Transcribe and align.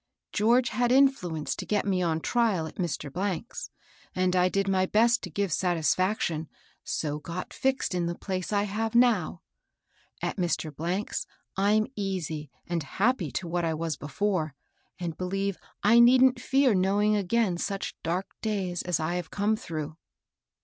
George 0.33 0.69
had 0.69 0.91
influence 0.91 1.55
to 1.55 1.63
get 1.63 1.85
me 1.85 2.01
on 2.01 2.21
trial 2.21 2.65
at 2.65 2.77
Mr. 2.77 3.11
's, 3.53 3.69
and 4.15 4.35
I 4.35 4.49
did 4.49 4.67
my 4.67 4.87
best 4.87 5.21
to 5.21 5.29
give 5.29 5.53
satisfaction, 5.53 6.49
so 6.83 7.19
got 7.19 7.53
fixed 7.53 7.93
in 7.93 8.07
the 8.07 8.15
place 8.17 8.51
I 8.51 8.63
have 8.63 8.95
now. 8.95 9.43
At 10.19 10.37
Mr. 10.37 10.73
's 11.13 11.27
I'm 11.55 11.85
easy 11.95 12.49
and 12.65 12.81
happy 12.81 13.29
to 13.33 13.47
what 13.47 13.63
I 13.63 13.75
was 13.75 13.95
before, 13.95 14.55
and 14.97 15.15
beheve 15.15 15.57
I 15.83 15.99
needn't 15.99 16.41
fear 16.41 16.73
knowing 16.73 17.15
again 17.15 17.59
such 17.59 17.95
dark 18.01 18.25
days 18.41 18.81
as 18.81 18.99
I 18.99 19.17
have 19.17 19.29
come 19.29 19.55
through." 19.55 19.97